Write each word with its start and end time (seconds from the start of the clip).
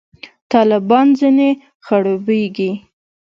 طالبان 0.51 1.07
ځنې 1.19 1.49
خړوبېږي. 1.85 2.71